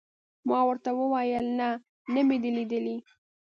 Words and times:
ما 0.49 0.59
ورته 0.67 0.89
وویل: 0.99 1.45
نه، 1.59 1.69
نه 2.13 2.21
مې 2.27 2.37
دي 2.43 2.51
لیدلي. 2.57 2.97